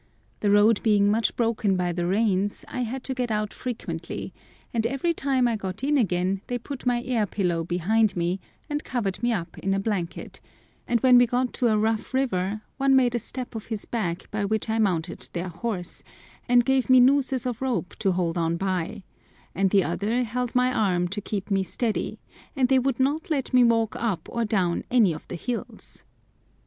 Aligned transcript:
The 0.39 0.49
road 0.49 0.81
being 0.81 1.11
much 1.11 1.35
broken 1.35 1.75
by 1.77 1.91
the 1.93 2.07
rains 2.07 2.65
I 2.67 2.81
had 2.81 3.03
to 3.03 3.13
get 3.13 3.29
out 3.29 3.53
frequently, 3.53 4.33
and 4.73 4.87
every 4.87 5.13
time 5.13 5.47
I 5.47 5.55
got 5.55 5.83
in 5.83 5.95
again 5.95 6.41
they 6.47 6.57
put 6.57 6.87
my 6.87 7.03
air 7.03 7.27
pillow 7.27 7.63
behind 7.63 8.17
me, 8.17 8.39
and 8.67 8.83
covered 8.83 9.21
me 9.21 9.31
up 9.31 9.59
in 9.59 9.75
a 9.75 9.79
blanket; 9.79 10.41
and 10.87 10.99
when 11.01 11.19
we 11.19 11.27
got 11.27 11.53
to 11.53 11.67
a 11.67 11.77
rough 11.77 12.15
river, 12.15 12.61
one 12.77 12.95
made 12.95 13.13
a 13.13 13.19
step 13.19 13.53
of 13.53 13.65
his 13.67 13.85
back 13.85 14.25
by 14.31 14.43
which 14.43 14.71
I 14.71 14.79
mounted 14.79 15.29
their 15.33 15.49
horse, 15.49 16.01
and 16.49 16.65
gave 16.65 16.89
me 16.89 16.99
nooses 16.99 17.45
of 17.45 17.61
rope 17.61 17.95
to 17.99 18.13
hold 18.13 18.39
on 18.39 18.57
by, 18.57 19.03
and 19.53 19.69
the 19.69 19.83
other 19.83 20.23
held 20.23 20.55
my 20.55 20.73
arm 20.73 21.09
to 21.09 21.21
keep 21.21 21.51
me 21.51 21.61
steady, 21.61 22.17
and 22.55 22.69
they 22.69 22.79
would 22.79 22.99
not 22.99 23.29
let 23.29 23.53
me 23.53 23.63
walk 23.63 23.95
up 23.97 24.27
or 24.31 24.45
down 24.45 24.83
any 24.89 25.13
of 25.13 25.27
the 25.27 25.35
hills. 25.35 26.03